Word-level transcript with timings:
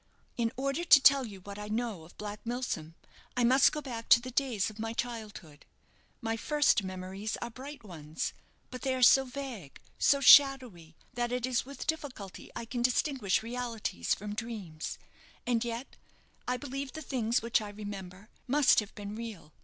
"In 0.35 0.51
order 0.57 0.83
to 0.83 0.99
tell 0.99 1.25
you 1.27 1.41
what 1.41 1.59
I 1.59 1.67
know 1.67 2.01
of 2.01 2.17
Black 2.17 2.39
Milsom, 2.43 2.95
I 3.37 3.43
must 3.43 3.71
go 3.71 3.81
back 3.81 4.09
to 4.09 4.19
the 4.19 4.31
days 4.31 4.71
of 4.71 4.79
my 4.79 4.93
childhood. 4.93 5.63
My 6.21 6.35
first 6.35 6.81
memories 6.81 7.37
are 7.39 7.51
bright 7.51 7.83
ones; 7.83 8.33
but 8.71 8.81
they 8.81 8.95
are 8.95 9.03
so 9.03 9.25
vague, 9.25 9.79
so 9.99 10.19
shadowy, 10.19 10.95
that 11.13 11.31
it 11.31 11.45
is 11.45 11.67
with 11.67 11.85
difficulty 11.85 12.49
I 12.55 12.65
can 12.65 12.81
distinguish 12.81 13.43
realities 13.43 14.15
from 14.15 14.33
dreams; 14.33 14.97
and 15.45 15.63
yet 15.63 15.97
I 16.47 16.57
believe 16.57 16.93
the 16.93 17.03
things 17.03 17.43
which 17.43 17.61
I 17.61 17.69
remember 17.69 18.29
must 18.47 18.79
have 18.79 18.95
been 18.95 19.13
real. 19.13 19.53